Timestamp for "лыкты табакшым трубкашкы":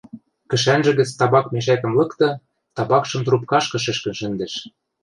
1.99-3.77